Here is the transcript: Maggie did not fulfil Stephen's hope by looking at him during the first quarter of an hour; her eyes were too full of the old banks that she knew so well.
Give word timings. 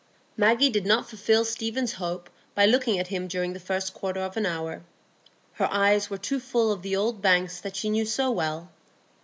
Maggie 0.35 0.71
did 0.71 0.83
not 0.87 1.07
fulfil 1.07 1.45
Stephen's 1.45 1.93
hope 1.93 2.27
by 2.55 2.65
looking 2.65 2.97
at 2.97 3.09
him 3.09 3.27
during 3.27 3.53
the 3.53 3.59
first 3.59 3.93
quarter 3.93 4.19
of 4.19 4.35
an 4.35 4.47
hour; 4.47 4.81
her 5.53 5.67
eyes 5.71 6.09
were 6.09 6.17
too 6.17 6.39
full 6.39 6.71
of 6.71 6.81
the 6.81 6.95
old 6.95 7.21
banks 7.21 7.59
that 7.61 7.75
she 7.75 7.87
knew 7.91 8.07
so 8.07 8.31
well. 8.31 8.71